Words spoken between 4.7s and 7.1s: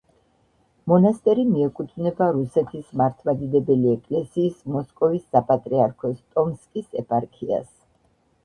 მოსკოვის საპატრიარქოს ტომსკის